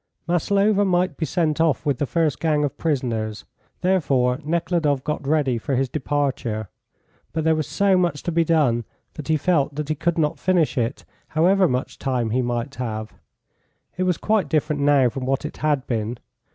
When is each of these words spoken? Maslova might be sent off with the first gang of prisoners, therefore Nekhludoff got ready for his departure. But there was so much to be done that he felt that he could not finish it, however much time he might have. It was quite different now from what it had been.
Maslova 0.27 0.83
might 0.83 1.15
be 1.15 1.27
sent 1.27 1.61
off 1.61 1.85
with 1.85 1.99
the 1.99 2.07
first 2.07 2.39
gang 2.39 2.63
of 2.63 2.75
prisoners, 2.75 3.45
therefore 3.81 4.39
Nekhludoff 4.43 5.03
got 5.03 5.27
ready 5.27 5.59
for 5.59 5.75
his 5.75 5.89
departure. 5.89 6.69
But 7.33 7.43
there 7.43 7.53
was 7.53 7.67
so 7.67 7.95
much 7.99 8.23
to 8.23 8.31
be 8.31 8.43
done 8.43 8.83
that 9.13 9.27
he 9.27 9.37
felt 9.37 9.75
that 9.75 9.89
he 9.89 9.93
could 9.93 10.17
not 10.17 10.39
finish 10.39 10.75
it, 10.75 11.05
however 11.27 11.67
much 11.67 11.99
time 11.99 12.31
he 12.31 12.41
might 12.41 12.73
have. 12.81 13.13
It 13.95 14.01
was 14.05 14.17
quite 14.17 14.49
different 14.49 14.81
now 14.81 15.07
from 15.09 15.27
what 15.27 15.45
it 15.45 15.57
had 15.57 15.85
been. 15.85 16.17